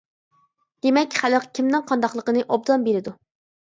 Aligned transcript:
دېمەك 0.85 1.19
خەلق 1.21 1.47
كىمنىڭ 1.59 1.87
قانداقلىقىنى 1.93 2.47
ئوبدان 2.53 2.91
بىلىدۇ. 2.91 3.19